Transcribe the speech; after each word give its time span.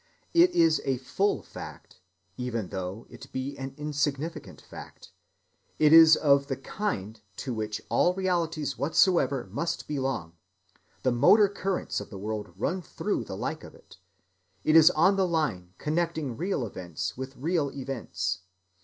It 0.33 0.49
is 0.55 0.81
a 0.83 0.97
full 0.97 1.43
fact, 1.43 1.99
even 2.35 2.69
though 2.69 3.05
it 3.11 3.31
be 3.31 3.55
an 3.59 3.75
insignificant 3.77 4.59
fact; 4.59 5.11
it 5.77 5.93
is 5.93 6.15
of 6.15 6.47
the 6.47 6.57
kind 6.57 7.21
to 7.35 7.53
which 7.53 7.83
all 7.87 8.15
realities 8.15 8.79
whatsoever 8.79 9.47
must 9.51 9.87
belong; 9.87 10.33
the 11.03 11.11
motor 11.11 11.47
currents 11.47 12.01
of 12.01 12.09
the 12.09 12.17
world 12.17 12.51
run 12.57 12.81
through 12.81 13.25
the 13.25 13.37
like 13.37 13.63
of 13.63 13.75
it; 13.75 13.97
it 14.63 14.75
is 14.75 14.89
on 14.89 15.17
the 15.17 15.27
line 15.27 15.75
connecting 15.77 16.35
real 16.35 16.65
events 16.65 17.15
with 17.15 17.35
real 17.37 17.69
events. 17.71 18.39